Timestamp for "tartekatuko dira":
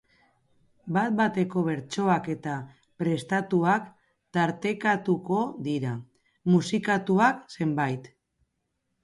4.39-5.93